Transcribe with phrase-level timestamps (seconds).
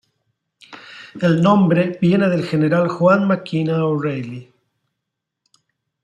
[1.21, 4.51] El nombre viene del General Juan Mackenna O’Reilly.